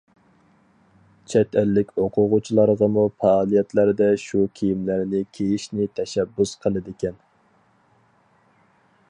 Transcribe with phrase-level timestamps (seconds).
[1.33, 7.23] چەت ئەللىك ئوقۇغۇچىلارغىمۇ پائالىيەتلەردە شۇ كىيىملەرنى كىيىشنى تەشەببۇس قىلىدىكەن.